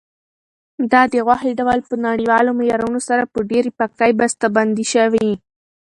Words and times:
دا 0.91 1.01
د 1.13 1.15
غوښې 1.25 1.51
ډول 1.59 1.79
په 1.89 1.95
نړیوالو 2.07 2.51
معیارونو 2.59 2.99
سره 3.07 3.23
په 3.33 3.39
ډېرې 3.49 3.71
پاکۍ 3.79 4.11
بسته 4.19 4.45
بندي 4.55 4.85
شوی. 4.93 5.29